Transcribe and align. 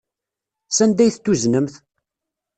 Sanda 0.77 1.01
ay 1.03 1.11
t-tuznemt? 1.13 1.73